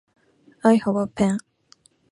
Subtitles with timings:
[0.63, 1.37] I have a pen.